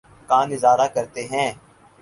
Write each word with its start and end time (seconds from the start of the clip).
کا 0.29 0.39
نظارہ 0.45 0.87
کرتے 0.95 1.21
ہیں 1.31 1.49